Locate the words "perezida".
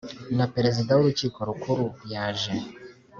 0.55-0.91